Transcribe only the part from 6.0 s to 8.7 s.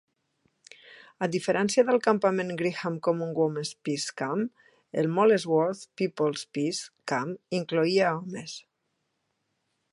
People's Peace Camp incloïa homes.